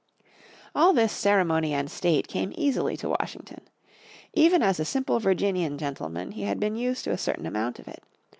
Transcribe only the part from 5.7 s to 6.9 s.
gentleman he had been